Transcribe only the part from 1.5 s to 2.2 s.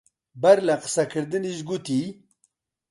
گوتی: